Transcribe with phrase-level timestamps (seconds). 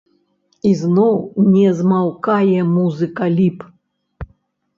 [0.69, 1.15] І зноў
[1.55, 3.59] не змаўкае музыка ліп.